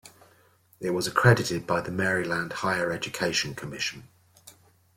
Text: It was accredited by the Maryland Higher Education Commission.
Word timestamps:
It 0.79 0.95
was 0.95 1.05
accredited 1.05 1.67
by 1.67 1.79
the 1.81 1.91
Maryland 1.91 2.53
Higher 2.53 2.91
Education 2.91 3.53
Commission. 3.53 4.07